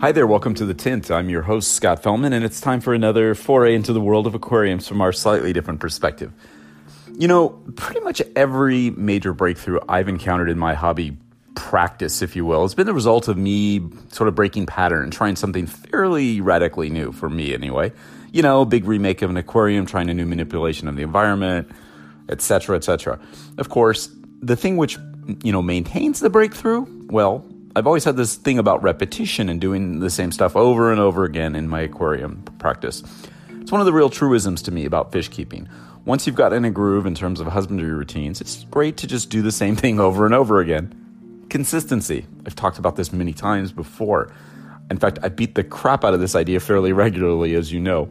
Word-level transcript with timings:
Hi 0.00 0.12
there, 0.12 0.28
welcome 0.28 0.54
to 0.54 0.64
The 0.64 0.74
Tint. 0.74 1.10
I'm 1.10 1.28
your 1.28 1.42
host, 1.42 1.72
Scott 1.72 2.04
Fellman, 2.04 2.32
and 2.32 2.44
it's 2.44 2.60
time 2.60 2.80
for 2.80 2.94
another 2.94 3.34
foray 3.34 3.74
into 3.74 3.92
the 3.92 4.00
world 4.00 4.28
of 4.28 4.34
aquariums 4.36 4.86
from 4.86 5.00
our 5.00 5.12
slightly 5.12 5.52
different 5.52 5.80
perspective. 5.80 6.32
You 7.18 7.26
know, 7.26 7.48
pretty 7.74 7.98
much 8.02 8.22
every 8.36 8.90
major 8.90 9.32
breakthrough 9.32 9.80
I've 9.88 10.08
encountered 10.08 10.50
in 10.50 10.56
my 10.56 10.74
hobby 10.74 11.16
practice, 11.56 12.22
if 12.22 12.36
you 12.36 12.44
will, 12.44 12.62
has 12.62 12.76
been 12.76 12.86
the 12.86 12.94
result 12.94 13.26
of 13.26 13.36
me 13.36 13.90
sort 14.12 14.28
of 14.28 14.36
breaking 14.36 14.66
pattern 14.66 15.10
trying 15.10 15.34
something 15.34 15.66
fairly 15.66 16.40
radically 16.40 16.90
new, 16.90 17.10
for 17.10 17.28
me 17.28 17.52
anyway. 17.52 17.90
You 18.30 18.42
know, 18.42 18.60
a 18.60 18.66
big 18.66 18.84
remake 18.84 19.20
of 19.22 19.30
an 19.30 19.36
aquarium, 19.36 19.84
trying 19.84 20.08
a 20.10 20.14
new 20.14 20.26
manipulation 20.26 20.86
of 20.86 20.94
the 20.94 21.02
environment, 21.02 21.68
etc., 22.28 22.76
etc. 22.76 23.18
Of 23.58 23.68
course, 23.68 24.10
the 24.40 24.54
thing 24.54 24.76
which, 24.76 24.96
you 25.42 25.50
know, 25.50 25.60
maintains 25.60 26.20
the 26.20 26.30
breakthrough, 26.30 26.86
well, 27.08 27.44
I've 27.78 27.86
always 27.86 28.02
had 28.02 28.16
this 28.16 28.34
thing 28.34 28.58
about 28.58 28.82
repetition 28.82 29.48
and 29.48 29.60
doing 29.60 30.00
the 30.00 30.10
same 30.10 30.32
stuff 30.32 30.56
over 30.56 30.90
and 30.90 31.00
over 31.00 31.22
again 31.22 31.54
in 31.54 31.68
my 31.68 31.80
aquarium 31.82 32.42
practice. 32.58 33.04
It's 33.60 33.70
one 33.70 33.80
of 33.80 33.84
the 33.84 33.92
real 33.92 34.10
truisms 34.10 34.62
to 34.62 34.72
me 34.72 34.84
about 34.84 35.12
fish 35.12 35.28
keeping. 35.28 35.68
Once 36.04 36.26
you've 36.26 36.34
got 36.34 36.52
in 36.52 36.64
a 36.64 36.70
groove 36.70 37.06
in 37.06 37.14
terms 37.14 37.38
of 37.38 37.46
husbandry 37.46 37.92
routines, 37.92 38.40
it's 38.40 38.64
great 38.64 38.96
to 38.96 39.06
just 39.06 39.30
do 39.30 39.42
the 39.42 39.52
same 39.52 39.76
thing 39.82 40.00
over 40.00 40.26
and 40.26 40.34
over 40.34 40.58
again. 40.58 41.46
Consistency. 41.50 42.26
I've 42.44 42.56
talked 42.56 42.78
about 42.78 42.96
this 42.96 43.12
many 43.12 43.32
times 43.32 43.70
before. 43.70 44.32
In 44.90 44.98
fact, 44.98 45.20
I 45.22 45.28
beat 45.28 45.54
the 45.54 45.62
crap 45.62 46.04
out 46.04 46.14
of 46.14 46.20
this 46.20 46.34
idea 46.34 46.58
fairly 46.58 46.92
regularly, 46.92 47.54
as 47.54 47.72
you 47.72 47.78
know. 47.78 48.08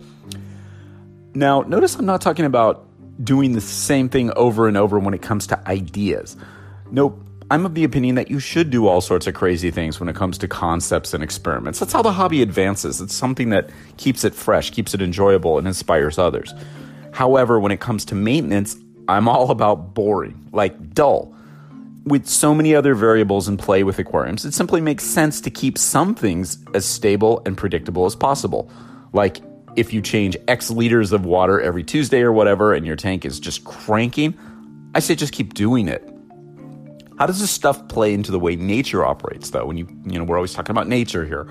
Now, 1.33 1.61
notice 1.63 1.95
I'm 1.95 2.05
not 2.05 2.21
talking 2.21 2.45
about 2.45 2.87
doing 3.21 3.51
the 3.51 3.61
same 3.61 4.07
thing 4.07 4.31
over 4.37 4.69
and 4.69 4.77
over 4.77 4.97
when 4.97 5.13
it 5.13 5.21
comes 5.21 5.47
to 5.47 5.67
ideas. 5.67 6.37
Nope, 6.89 7.26
I'm 7.49 7.65
of 7.65 7.75
the 7.75 7.85
opinion 7.85 8.15
that 8.15 8.29
you 8.29 8.39
should 8.39 8.69
do 8.69 8.87
all 8.87 8.99
sorts 8.99 9.25
of 9.25 9.33
crazy 9.33 9.71
things 9.71 10.01
when 10.01 10.09
it 10.09 10.15
comes 10.15 10.37
to 10.39 10.49
concepts 10.49 11.13
and 11.13 11.23
experiments. 11.23 11.79
That's 11.79 11.93
how 11.93 12.01
the 12.01 12.11
hobby 12.11 12.41
advances. 12.41 12.99
It's 12.99 13.15
something 13.15 13.51
that 13.51 13.69
keeps 13.95 14.25
it 14.25 14.35
fresh, 14.35 14.71
keeps 14.71 14.93
it 14.93 15.01
enjoyable, 15.01 15.57
and 15.57 15.65
inspires 15.65 16.17
others. 16.17 16.53
However, 17.13 17.57
when 17.57 17.71
it 17.71 17.79
comes 17.79 18.03
to 18.05 18.15
maintenance, 18.15 18.75
I'm 19.07 19.29
all 19.29 19.49
about 19.49 19.93
boring, 19.93 20.49
like 20.51 20.93
dull. 20.93 21.33
With 22.03 22.27
so 22.27 22.53
many 22.53 22.75
other 22.75 22.95
variables 22.95 23.47
in 23.47 23.55
play 23.55 23.83
with 23.83 23.97
aquariums, 23.97 24.43
it 24.43 24.53
simply 24.53 24.81
makes 24.81 25.05
sense 25.05 25.39
to 25.41 25.49
keep 25.49 25.77
some 25.77 26.15
things 26.15 26.57
as 26.73 26.85
stable 26.85 27.41
and 27.45 27.57
predictable 27.57 28.05
as 28.05 28.15
possible. 28.15 28.69
Like 29.13 29.39
if 29.77 29.93
you 29.93 30.01
change 30.01 30.35
X 30.49 30.69
liters 30.69 31.13
of 31.13 31.25
water 31.25 31.61
every 31.61 31.83
Tuesday 31.83 32.21
or 32.21 32.33
whatever, 32.33 32.73
and 32.73 32.85
your 32.85 32.97
tank 32.97 33.23
is 33.23 33.39
just 33.39 33.63
cranking, 33.63 34.37
I 34.93 34.99
say 34.99 35.15
just 35.15 35.31
keep 35.31 35.53
doing 35.53 35.87
it. 35.87 36.16
How 37.17 37.25
does 37.25 37.39
this 37.39 37.49
stuff 37.49 37.87
play 37.87 38.13
into 38.13 38.31
the 38.31 38.39
way 38.39 38.55
nature 38.55 39.03
operates, 39.03 39.49
though? 39.49 39.65
When 39.65 39.77
you, 39.77 39.87
you 40.05 40.19
know, 40.19 40.23
we're 40.23 40.35
always 40.35 40.53
talking 40.53 40.71
about 40.71 40.87
nature 40.87 41.25
here. 41.25 41.47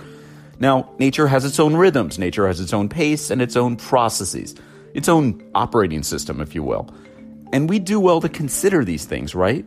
Now, 0.61 0.91
nature 0.98 1.27
has 1.27 1.45
its 1.45 1.59
own 1.59 1.75
rhythms, 1.75 2.19
nature 2.19 2.47
has 2.47 2.61
its 2.61 2.72
own 2.72 2.89
pace 2.89 3.31
and 3.31 3.42
its 3.42 3.56
own 3.56 3.77
processes, 3.77 4.54
its 4.94 5.09
own 5.09 5.43
operating 5.54 6.04
system, 6.04 6.41
if 6.41 6.54
you 6.54 6.62
will. 6.62 6.88
And 7.53 7.69
we 7.69 7.81
do 7.81 7.99
well 7.99 8.21
to 8.21 8.28
consider 8.28 8.84
these 8.84 9.04
things, 9.04 9.34
right? 9.34 9.66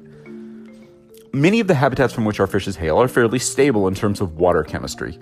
Many 1.34 1.60
of 1.60 1.68
the 1.68 1.76
habitats 1.76 2.14
from 2.14 2.26
which 2.26 2.40
our 2.40 2.48
fishes 2.48 2.78
hail 2.78 3.00
are 3.00 3.08
fairly 3.10 3.38
stable 3.38 3.88
in 3.88 3.94
terms 3.94 4.22
of 4.22 4.38
water 4.38 4.64
chemistry. 4.64 5.20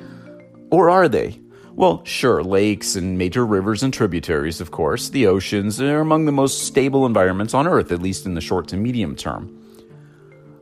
Or 0.70 0.90
are 0.92 1.10
they? 1.10 1.40
Well, 1.74 2.06
sure, 2.06 2.44
lakes 2.44 2.96
and 2.96 3.18
major 3.18 3.46
rivers 3.46 3.84
and 3.84 3.94
tributaries, 3.94 4.62
of 4.62 4.72
course, 4.72 5.10
the 5.10 5.26
oceans 5.28 5.82
are 5.82 6.00
among 6.00 6.26
the 6.26 6.32
most 6.32 6.66
stable 6.66 7.06
environments 7.06 7.54
on 7.54 7.68
Earth, 7.68 7.92
at 7.92 8.02
least 8.02 8.26
in 8.26 8.36
the 8.36 8.42
short 8.42 8.68
to 8.70 8.78
medium 8.78 9.16
term 9.16 9.64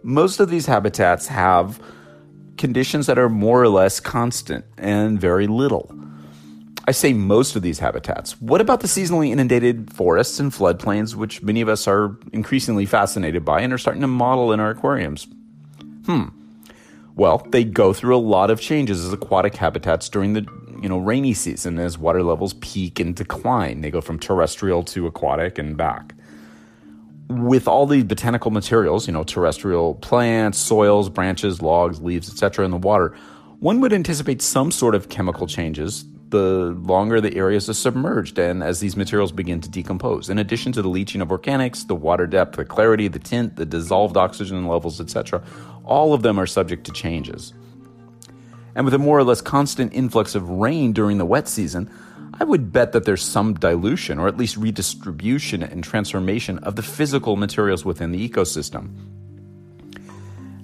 most 0.06 0.40
of 0.40 0.50
these 0.50 0.68
habitats 0.68 1.28
have 1.28 1.82
conditions 2.58 3.08
that 3.08 3.18
are 3.18 3.28
more 3.28 3.62
or 3.62 3.70
less 3.70 4.00
constant 4.00 4.64
and 4.78 5.20
very 5.20 5.48
little. 5.48 5.92
I 6.88 6.92
say 6.92 7.14
most 7.14 7.56
of 7.56 7.64
these 7.64 7.80
habitats. 7.80 8.40
What 8.40 8.62
about 8.62 8.82
the 8.82 8.88
seasonally 8.88 9.32
inundated 9.32 9.92
forests 9.92 10.40
and 10.40 10.52
floodplains, 10.52 11.16
which 11.16 11.42
many 11.42 11.60
of 11.62 11.68
us 11.68 11.88
are 11.88 12.16
increasingly 12.32 12.86
fascinated 12.86 13.44
by 13.44 13.62
and 13.62 13.74
are 13.74 13.80
starting 13.80 14.02
to 14.02 14.08
model 14.08 14.54
in 14.54 14.60
our 14.60 14.70
aquariums? 14.70 15.28
Hmm. 16.06 16.26
Well, 17.16 17.40
they 17.50 17.64
go 17.64 17.92
through 17.92 18.16
a 18.16 18.20
lot 18.20 18.52
of 18.52 18.62
changes 18.62 19.04
as 19.04 19.12
aquatic 19.12 19.56
habitats 19.56 20.08
during 20.08 20.34
the 20.34 20.46
you 20.82 20.90
know 20.90 21.00
rainy 21.00 21.34
season 21.34 21.80
as 21.80 21.98
water 21.98 22.22
levels 22.22 22.54
peak 22.56 23.00
and 23.00 23.16
decline. 23.16 23.82
They 23.82 23.90
go 23.90 24.02
from 24.02 24.20
terrestrial 24.20 24.84
to 24.84 25.08
aquatic 25.08 25.58
and 25.58 25.76
back 25.76 26.14
with 27.28 27.68
all 27.68 27.88
the 27.88 28.04
botanical 28.04 28.52
materials, 28.52 29.08
you 29.08 29.14
know, 29.14 29.24
terrestrial 29.24 29.96
plants, 29.96 30.58
soils, 30.58 31.10
branches, 31.10 31.62
logs, 31.62 32.02
leaves, 32.02 32.30
etc., 32.30 32.66
in 32.66 32.72
the 32.72 32.78
water, 32.78 33.16
one 33.60 33.80
would 33.82 33.94
anticipate 33.94 34.42
some 34.42 34.72
sort 34.72 34.96
of 34.96 35.10
chemical 35.10 35.48
changes 35.48 36.06
the 36.30 36.76
longer 36.82 37.22
the 37.22 37.36
areas 37.36 37.70
are 37.70 37.74
submerged 37.74 38.38
and 38.40 38.64
as 38.64 38.80
these 38.80 38.98
materials 38.98 39.32
begin 39.32 39.62
to 39.62 39.70
decompose. 39.70 40.30
In 40.30 40.38
addition 40.38 40.72
to 40.74 40.82
the 40.82 40.90
leaching 40.90 41.22
of 41.22 41.30
organics, 41.30 41.88
the 41.88 41.96
water 41.96 42.28
depth, 42.28 42.58
the 42.58 42.66
clarity, 42.66 43.08
the 43.08 43.20
tint, 43.20 43.56
the 43.56 43.66
dissolved 43.66 44.18
oxygen 44.18 44.68
levels, 44.68 45.00
etc., 45.00 45.44
all 45.84 46.14
of 46.14 46.24
them 46.24 46.40
are 46.40 46.48
subject 46.48 46.84
to 46.86 46.92
changes. 46.92 47.54
And 48.76 48.84
with 48.84 48.94
a 48.94 49.00
more 49.00 49.18
or 49.18 49.24
less 49.24 49.40
constant 49.40 49.94
influx 49.94 50.36
of 50.36 50.50
rain 50.50 50.92
during 50.92 51.18
the 51.18 51.26
wet 51.26 51.48
season, 51.48 51.90
I 52.38 52.44
would 52.44 52.72
bet 52.72 52.92
that 52.92 53.06
there's 53.06 53.24
some 53.24 53.54
dilution 53.54 54.20
or 54.20 54.28
at 54.28 54.38
least 54.38 54.58
redistribution 54.58 55.64
and 55.64 55.84
transformation 55.84 56.60
of 56.60 56.76
the 56.76 56.84
physical 56.84 57.38
materials 57.38 57.86
within 57.86 58.12
the 58.12 58.30
ecosystem. 58.30 58.90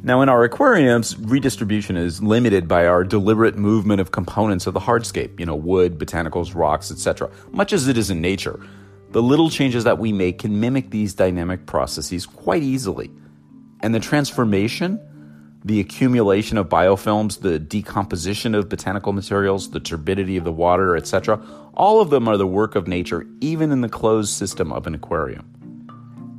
Now, 0.04 0.22
in 0.22 0.30
our 0.30 0.44
aquariums, 0.44 1.18
redistribution 1.20 1.96
is 1.96 2.24
limited 2.24 2.68
by 2.68 2.88
our 2.88 3.04
deliberate 3.04 3.56
movement 3.56 4.02
of 4.02 4.12
components 4.12 4.66
of 4.66 4.74
the 4.74 4.80
hardscape, 4.80 5.40
you 5.40 5.46
know, 5.46 5.56
wood, 5.56 6.00
botanicals, 6.00 6.56
rocks, 6.56 6.92
etc., 6.92 7.30
much 7.52 7.72
as 7.72 7.88
it 7.88 7.98
is 7.98 8.10
in 8.10 8.20
nature. 8.20 8.60
The 9.12 9.22
little 9.22 9.52
changes 9.52 9.84
that 9.84 10.00
we 10.00 10.12
make 10.12 10.40
can 10.40 10.60
mimic 10.60 10.90
these 10.90 11.14
dynamic 11.14 11.68
processes 11.68 12.26
quite 12.26 12.64
easily. 12.64 13.12
And 13.82 13.94
the 13.94 14.00
transformation 14.00 15.00
the 15.64 15.80
accumulation 15.80 16.58
of 16.58 16.70
biofilms, 16.70 17.42
the 17.42 17.60
decomposition 17.60 18.56
of 18.56 18.68
botanical 18.68 19.14
materials, 19.14 19.72
the 19.72 19.80
turbidity 19.80 20.38
of 20.38 20.44
the 20.44 20.52
water, 20.52 20.96
etc. 20.96 21.40
All 21.76 22.02
of 22.02 22.10
them 22.10 22.28
are 22.28 22.38
the 22.38 22.48
work 22.48 22.76
of 22.76 22.88
nature, 22.88 23.28
even 23.42 23.72
in 23.72 23.82
the 23.82 23.90
closed 23.90 24.34
system 24.34 24.74
of 24.74 24.88
an 24.88 24.96
aquarium. 24.96 25.46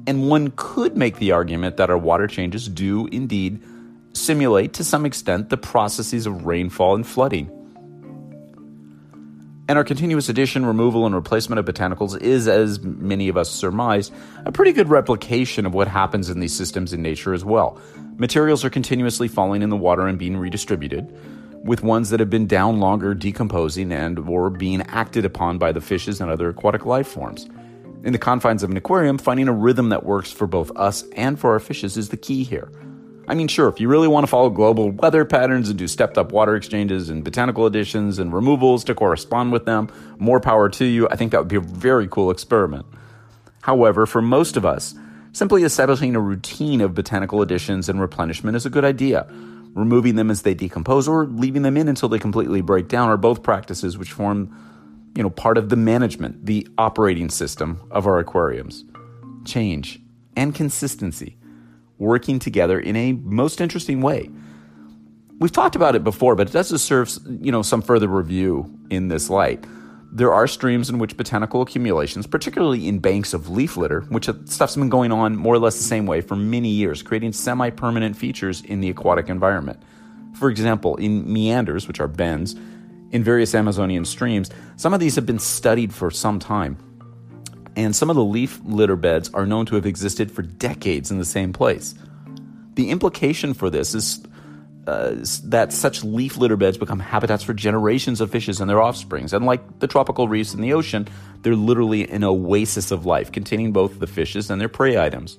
And 0.06 0.28
one 0.28 0.53
could 0.56 0.97
make 0.97 1.19
the 1.19 1.31
argument 1.31 1.77
that 1.77 1.91
our 1.91 1.99
water 1.99 2.27
changes 2.27 2.69
do 2.69 3.06
indeed 3.12 3.62
simulate 4.12 4.72
to 4.75 4.84
some 4.84 5.06
extent 5.06 5.49
the 5.49 5.56
processes 5.56 6.27
of 6.27 6.44
rainfall 6.44 6.97
and 6.97 7.06
flooding. 7.06 7.50
And 9.72 9.78
our 9.78 9.84
continuous 9.84 10.28
addition, 10.28 10.66
removal, 10.66 11.06
and 11.06 11.15
replacement 11.15 11.59
of 11.59 11.65
botanicals 11.65 12.21
is, 12.21 12.47
as 12.47 12.83
many 12.83 13.31
of 13.31 13.38
us 13.38 13.50
surmise, 13.50 14.10
a 14.44 14.53
pretty 14.53 14.72
good 14.72 14.91
replication 14.91 15.65
of 15.65 15.72
what 15.72 15.88
happens 15.88 16.28
in 16.28 16.41
these 16.41 16.55
systems 16.55 16.93
in 16.93 17.00
nature 17.00 17.33
as 17.33 17.43
well. 17.43 17.81
Materials 18.19 18.66
are 18.66 18.69
continuously 18.69 19.29
falling 19.29 19.62
in 19.62 19.70
the 19.70 19.76
water 19.79 20.06
and 20.06 20.19
being 20.19 20.37
redistributed, 20.37 21.11
with 21.64 21.82
ones 21.82 22.11
that 22.11 22.20
have 22.20 22.29
been 22.29 22.47
down 22.47 22.81
longer 22.81 23.14
decomposing 23.14 23.93
and 23.93 24.19
or 24.19 24.50
being 24.50 24.82
acted 24.82 25.25
upon 25.25 25.56
by 25.56 25.73
the 25.73 25.81
fishes 25.81 26.20
and 26.20 26.31
other 26.31 26.50
aquatic 26.50 26.85
life 26.85 27.08
forms. 27.08 27.49
In 28.05 28.12
the 28.12 28.19
confines 28.19 28.62
of 28.62 28.70
an 28.70 28.76
aquarium, 28.76 29.17
finding 29.17 29.49
a 29.49 29.55
rhythm 29.55 29.88
that 29.88 30.05
works 30.05 30.31
for 30.31 30.47
both 30.47 30.70
us 30.76 31.02
and 31.17 31.41
for 31.41 31.52
our 31.52 31.61
fishes 31.61 31.97
is 31.97 32.11
the 32.11 32.19
key 32.19 32.44
here. 32.44 32.70
I 33.29 33.35
mean, 33.35 33.49
sure, 33.49 33.69
if 33.69 33.81
you 33.81 33.89
really 33.89 34.09
want 34.09 34.25
to 34.25 34.31
follow 34.31 34.51
global 34.51 34.91
weather 34.91 35.25
patterns 35.25 35.69
and 35.69 35.79
do 35.79 35.87
stepped 35.87 36.19
up 36.19 36.33
water 36.33 36.57
exchanges 36.57 37.09
and 37.09 37.23
botanical 37.23 37.67
additions 37.67 38.19
and 38.19 38.33
removals 38.33 38.83
to 38.85 38.95
correspond 38.95 39.53
with 39.53 39.65
them, 39.65 39.89
more 40.19 40.41
power 40.41 40.69
to 40.71 40.85
you. 40.85 41.09
I 41.09 41.17
think 41.17 41.31
that 41.31 41.39
would 41.39 41.49
be 41.49 41.57
a 41.57 41.61
very 41.61 42.09
cool 42.09 42.31
experiment. 42.31 42.85
However, 43.63 44.07
for 44.07 44.21
most 44.21 44.57
of 44.57 44.65
us, 44.65 44.95
simply 45.33 45.63
establishing 45.63 46.17
a 46.17 46.21
routine 46.21 46.81
of 46.81 46.95
botanical 46.95 47.43
additions 47.43 47.89
and 47.89 48.01
replenishment 48.01 48.57
is 48.57 48.67
a 48.67 48.71
good 48.71 48.85
idea. 48.85 49.27
Removing 49.75 50.17
them 50.17 50.31
as 50.31 50.43
they 50.43 50.53
decompose 50.53 51.07
or 51.07 51.27
leaving 51.27 51.63
them 51.63 51.77
in 51.77 51.89
until 51.89 52.09
they 52.09 52.19
completely 52.19 52.61
break 52.61 52.89
down 52.89 53.09
are 53.09 53.17
both 53.17 53.43
practices 53.43 53.97
which 53.97 54.13
form, 54.13 54.55
you 55.15 55.23
know, 55.23 55.31
part 55.31 55.57
of 55.57 55.69
the 55.69 55.77
management, 55.77 56.45
the 56.45 56.67
operating 56.77 57.31
system 57.31 57.81
of 57.91 58.07
our 58.07 58.19
aquariums. 58.19 58.85
Change 59.45 60.01
and 60.37 60.55
consistency 60.55 61.37
working 62.02 62.38
together 62.38 62.78
in 62.78 62.96
a 62.96 63.12
most 63.12 63.60
interesting 63.60 64.02
way. 64.02 64.28
We've 65.38 65.52
talked 65.52 65.76
about 65.76 65.94
it 65.94 66.04
before, 66.04 66.34
but 66.34 66.49
it 66.49 66.52
does 66.52 66.69
deserve 66.69 67.10
you 67.40 67.52
know 67.52 67.62
some 67.62 67.81
further 67.81 68.08
review 68.08 68.78
in 68.90 69.08
this 69.08 69.31
light. 69.31 69.64
There 70.14 70.32
are 70.32 70.46
streams 70.46 70.90
in 70.90 70.99
which 70.99 71.16
botanical 71.16 71.62
accumulations, 71.62 72.26
particularly 72.26 72.87
in 72.87 72.99
banks 72.99 73.32
of 73.32 73.49
leaf 73.49 73.78
litter, 73.78 74.02
which 74.02 74.28
uh, 74.28 74.34
stuff's 74.44 74.76
been 74.76 74.90
going 74.90 75.10
on 75.10 75.37
more 75.37 75.54
or 75.54 75.58
less 75.58 75.78
the 75.78 75.84
same 75.84 76.04
way 76.04 76.20
for 76.20 76.37
many 76.37 76.69
years, 76.69 77.02
creating 77.02 77.32
semi 77.32 77.70
permanent 77.70 78.16
features 78.16 78.60
in 78.60 78.81
the 78.81 78.90
aquatic 78.90 79.28
environment. 79.28 79.82
For 80.34 80.50
example, 80.50 80.96
in 80.96 81.32
meanders, 81.32 81.88
which 81.88 82.00
are 82.00 82.08
bends, 82.08 82.54
in 83.12 83.22
various 83.22 83.54
Amazonian 83.54 84.04
streams, 84.04 84.50
some 84.76 84.93
of 84.93 85.00
these 85.00 85.14
have 85.14 85.26
been 85.26 85.38
studied 85.38 85.94
for 85.94 86.10
some 86.10 86.38
time. 86.38 86.76
And 87.77 87.97
some 87.97 88.11
of 88.11 88.17
the 88.17 88.25
leaf 88.25 88.61
litter 88.65 88.97
beds 88.97 89.31
are 89.33 89.47
known 89.47 89.67
to 89.67 89.77
have 89.77 89.87
existed 89.87 90.31
for 90.31 90.43
decades 90.43 91.11
in 91.11 91.19
the 91.19 91.25
same 91.25 91.53
place. 91.53 91.95
The 92.75 92.91
implication 92.91 93.55
for 93.55 93.71
this 93.71 93.95
is 93.95 94.23
uh, 94.87 95.15
that 95.45 95.73
such 95.73 96.03
leaf 96.03 96.37
litter 96.37 96.57
beds 96.57 96.77
become 96.77 96.99
habitats 96.99 97.45
for 97.45 97.55
generations 97.55 98.21
of 98.21 98.31
fishes 98.31 98.61
and 98.61 98.69
their 98.69 98.83
offsprings. 98.83 99.33
And 99.33 99.47
like 99.47 99.79
the 99.79 99.87
tropical 99.87 100.27
reefs 100.29 100.55
in 100.55 100.61
the 100.61 100.73
ocean, 100.73 101.07
they're 101.43 101.55
literally 101.55 102.09
an 102.09 102.25
oasis 102.25 102.91
of 102.91 103.07
life 103.07 103.31
containing 103.31 103.73
both 103.73 104.01
the 104.01 104.07
fishes 104.07 104.51
and 104.51 104.61
their 104.61 104.69
prey 104.69 104.99
items. 104.99 105.39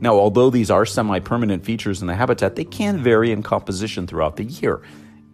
Now, 0.00 0.14
although 0.14 0.50
these 0.50 0.70
are 0.70 0.84
semi 0.84 1.20
permanent 1.20 1.64
features 1.64 2.00
in 2.00 2.08
the 2.08 2.16
habitat, 2.16 2.56
they 2.56 2.64
can 2.64 2.98
vary 2.98 3.30
in 3.30 3.42
composition 3.42 4.06
throughout 4.06 4.36
the 4.36 4.44
year, 4.44 4.82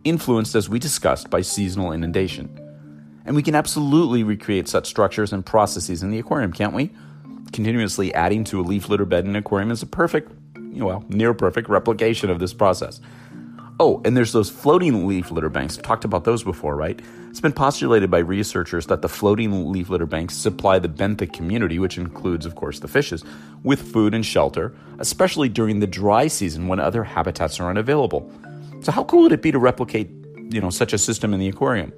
influenced, 0.04 0.54
as 0.54 0.68
we 0.68 0.78
discussed, 0.78 1.30
by 1.30 1.40
seasonal 1.40 1.92
inundation. 1.92 2.59
And 3.30 3.36
we 3.36 3.44
can 3.44 3.54
absolutely 3.54 4.24
recreate 4.24 4.66
such 4.66 4.88
structures 4.88 5.32
and 5.32 5.46
processes 5.46 6.02
in 6.02 6.10
the 6.10 6.18
aquarium, 6.18 6.52
can't 6.52 6.74
we? 6.74 6.90
Continuously 7.52 8.12
adding 8.12 8.42
to 8.42 8.58
a 8.58 8.62
leaf 8.62 8.88
litter 8.88 9.04
bed 9.04 9.22
in 9.22 9.30
an 9.30 9.36
aquarium 9.36 9.70
is 9.70 9.84
a 9.84 9.86
perfect, 9.86 10.32
well, 10.56 11.04
near 11.08 11.32
perfect 11.32 11.68
replication 11.68 12.28
of 12.28 12.40
this 12.40 12.52
process. 12.52 13.00
Oh, 13.78 14.02
and 14.04 14.16
there's 14.16 14.32
those 14.32 14.50
floating 14.50 15.06
leaf 15.06 15.30
litter 15.30 15.48
banks. 15.48 15.78
I've 15.78 15.84
talked 15.84 16.04
about 16.04 16.24
those 16.24 16.42
before, 16.42 16.74
right? 16.74 17.00
It's 17.28 17.40
been 17.40 17.52
postulated 17.52 18.10
by 18.10 18.18
researchers 18.18 18.86
that 18.88 19.00
the 19.00 19.08
floating 19.08 19.70
leaf 19.70 19.90
litter 19.90 20.06
banks 20.06 20.34
supply 20.34 20.80
the 20.80 20.88
benthic 20.88 21.32
community, 21.32 21.78
which 21.78 21.98
includes, 21.98 22.46
of 22.46 22.56
course, 22.56 22.80
the 22.80 22.88
fishes, 22.88 23.22
with 23.62 23.92
food 23.92 24.12
and 24.12 24.26
shelter, 24.26 24.74
especially 24.98 25.48
during 25.48 25.78
the 25.78 25.86
dry 25.86 26.26
season 26.26 26.66
when 26.66 26.80
other 26.80 27.04
habitats 27.04 27.60
are 27.60 27.70
unavailable. 27.70 28.28
So, 28.80 28.90
how 28.90 29.04
cool 29.04 29.22
would 29.22 29.32
it 29.32 29.40
be 29.40 29.52
to 29.52 29.60
replicate, 29.60 30.10
you 30.50 30.60
know, 30.60 30.70
such 30.70 30.92
a 30.92 30.98
system 30.98 31.32
in 31.32 31.38
the 31.38 31.48
aquarium? 31.48 31.92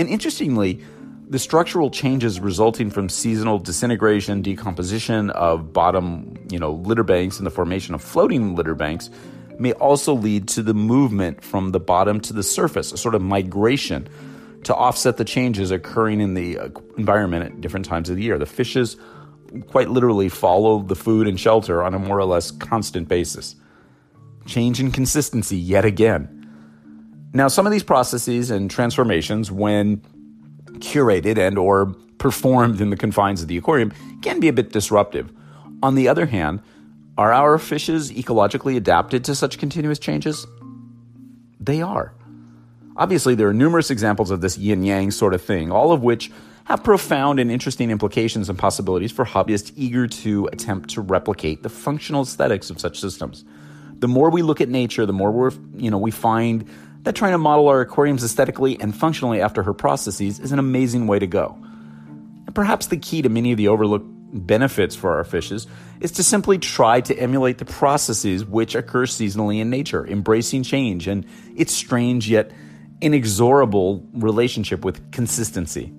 And 0.00 0.08
interestingly, 0.08 0.80
the 1.28 1.38
structural 1.38 1.90
changes 1.90 2.40
resulting 2.40 2.88
from 2.88 3.10
seasonal 3.10 3.58
disintegration, 3.58 4.40
decomposition 4.40 5.28
of 5.28 5.74
bottom, 5.74 6.38
you 6.50 6.58
know, 6.58 6.72
litter 6.72 7.02
banks 7.02 7.36
and 7.36 7.46
the 7.46 7.50
formation 7.50 7.94
of 7.94 8.02
floating 8.02 8.56
litter 8.56 8.74
banks 8.74 9.10
may 9.58 9.74
also 9.74 10.14
lead 10.14 10.48
to 10.48 10.62
the 10.62 10.72
movement 10.72 11.44
from 11.44 11.72
the 11.72 11.78
bottom 11.78 12.18
to 12.20 12.32
the 12.32 12.42
surface, 12.42 12.92
a 12.92 12.96
sort 12.96 13.14
of 13.14 13.20
migration 13.20 14.08
to 14.64 14.74
offset 14.74 15.18
the 15.18 15.24
changes 15.24 15.70
occurring 15.70 16.22
in 16.22 16.32
the 16.32 16.58
uh, 16.58 16.70
environment 16.96 17.44
at 17.44 17.60
different 17.60 17.84
times 17.84 18.08
of 18.08 18.16
the 18.16 18.22
year. 18.22 18.38
The 18.38 18.46
fishes 18.46 18.96
quite 19.66 19.90
literally 19.90 20.30
follow 20.30 20.78
the 20.78 20.96
food 20.96 21.28
and 21.28 21.38
shelter 21.38 21.82
on 21.82 21.92
a 21.92 21.98
more 21.98 22.18
or 22.18 22.24
less 22.24 22.50
constant 22.50 23.06
basis. 23.06 23.54
Change 24.46 24.80
in 24.80 24.92
consistency 24.92 25.58
yet 25.58 25.84
again. 25.84 26.39
Now, 27.32 27.48
some 27.48 27.66
of 27.66 27.72
these 27.72 27.84
processes 27.84 28.50
and 28.50 28.70
transformations, 28.70 29.52
when 29.52 29.98
curated 30.78 31.38
and 31.38 31.58
or 31.58 31.94
performed 32.18 32.80
in 32.80 32.90
the 32.90 32.96
confines 32.96 33.42
of 33.42 33.48
the 33.48 33.56
aquarium, 33.56 33.92
can 34.22 34.40
be 34.40 34.48
a 34.48 34.52
bit 34.52 34.72
disruptive. 34.72 35.32
On 35.82 35.94
the 35.94 36.08
other 36.08 36.26
hand, 36.26 36.60
are 37.16 37.32
our 37.32 37.58
fishes 37.58 38.10
ecologically 38.10 38.76
adapted 38.76 39.24
to 39.24 39.34
such 39.34 39.58
continuous 39.58 39.98
changes? 39.98 40.46
They 41.60 41.82
are. 41.82 42.14
Obviously, 42.96 43.34
there 43.34 43.48
are 43.48 43.54
numerous 43.54 43.90
examples 43.90 44.30
of 44.30 44.40
this 44.40 44.58
yin 44.58 44.82
yang 44.82 45.10
sort 45.10 45.34
of 45.34 45.42
thing, 45.42 45.70
all 45.70 45.92
of 45.92 46.02
which 46.02 46.30
have 46.64 46.82
profound 46.82 47.38
and 47.38 47.50
interesting 47.50 47.90
implications 47.90 48.48
and 48.48 48.58
possibilities 48.58 49.12
for 49.12 49.24
hobbyists 49.24 49.72
eager 49.76 50.06
to 50.06 50.48
attempt 50.52 50.90
to 50.90 51.00
replicate 51.00 51.62
the 51.62 51.68
functional 51.68 52.22
aesthetics 52.22 52.70
of 52.70 52.80
such 52.80 52.98
systems. 52.98 53.44
The 53.98 54.08
more 54.08 54.30
we 54.30 54.42
look 54.42 54.60
at 54.60 54.68
nature, 54.68 55.06
the 55.06 55.12
more 55.12 55.30
we're, 55.30 55.52
you 55.76 55.90
know, 55.90 55.98
we 55.98 56.10
find 56.10 56.68
that 57.02 57.14
trying 57.14 57.32
to 57.32 57.38
model 57.38 57.68
our 57.68 57.80
aquariums 57.80 58.22
aesthetically 58.22 58.80
and 58.80 58.94
functionally 58.94 59.40
after 59.40 59.62
her 59.62 59.72
processes 59.72 60.38
is 60.38 60.52
an 60.52 60.58
amazing 60.58 61.06
way 61.06 61.18
to 61.18 61.26
go. 61.26 61.58
And 62.46 62.54
perhaps 62.54 62.88
the 62.88 62.96
key 62.96 63.22
to 63.22 63.28
many 63.28 63.52
of 63.52 63.58
the 63.58 63.68
overlooked 63.68 64.06
benefits 64.32 64.94
for 64.94 65.16
our 65.16 65.24
fishes 65.24 65.66
is 66.00 66.12
to 66.12 66.22
simply 66.22 66.58
try 66.58 67.00
to 67.00 67.18
emulate 67.18 67.58
the 67.58 67.64
processes 67.64 68.44
which 68.44 68.74
occur 68.74 69.04
seasonally 69.04 69.60
in 69.60 69.70
nature, 69.70 70.06
embracing 70.06 70.62
change 70.62 71.08
and 71.08 71.26
its 71.56 71.72
strange 71.72 72.28
yet 72.28 72.52
inexorable 73.00 74.06
relationship 74.12 74.84
with 74.84 75.10
consistency. 75.10 75.92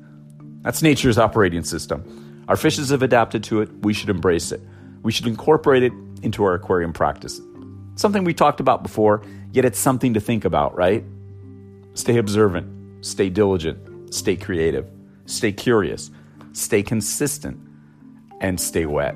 That's 0.62 0.82
nature's 0.82 1.18
operating 1.18 1.64
system. 1.64 2.46
Our 2.48 2.56
fishes 2.56 2.90
have 2.90 3.02
adapted 3.02 3.44
to 3.46 3.62
it, 3.62 3.70
we 3.82 3.94
should 3.94 4.10
embrace 4.10 4.52
it. 4.52 4.62
We 5.02 5.12
should 5.12 5.28
incorporate 5.28 5.84
it 5.84 5.94
into 6.22 6.44
our 6.44 6.54
aquarium 6.54 6.94
practice. 6.94 7.42
Something 8.02 8.24
we 8.24 8.34
talked 8.34 8.60
about 8.60 8.82
before, 8.82 9.22
yet 9.52 9.64
it's 9.64 9.78
something 9.78 10.16
to 10.16 10.20
think 10.20 10.44
about, 10.44 10.76
right? 10.76 11.04
Stay 11.94 12.18
observant, 12.18 13.06
stay 13.06 13.30
diligent, 13.30 14.12
stay 14.12 14.36
creative, 14.36 14.90
stay 15.28 15.52
curious, 15.52 16.10
stay 16.52 16.82
consistent 16.82 17.60
and 18.40 18.60
stay 18.60 18.88
wet. 18.88 19.16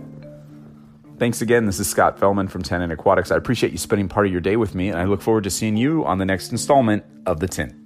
Thanks 1.18 1.42
again. 1.42 1.66
This 1.66 1.80
is 1.80 1.90
Scott 1.90 2.20
Fellman 2.20 2.48
from 2.48 2.62
Tannin 2.62 2.92
Aquatics. 2.92 3.32
I 3.32 3.38
appreciate 3.38 3.72
you 3.72 3.80
spending 3.80 4.08
part 4.08 4.28
of 4.28 4.32
your 4.32 4.40
day 4.40 4.56
with 4.56 4.76
me, 4.76 4.90
and 4.90 5.00
I 5.00 5.06
look 5.06 5.24
forward 5.24 5.46
to 5.46 5.50
seeing 5.50 5.78
you 5.78 6.06
on 6.06 6.20
the 6.20 6.26
next 6.26 6.52
installment 6.52 7.04
of 7.26 7.40
The 7.40 7.48
Tint. 7.48 7.85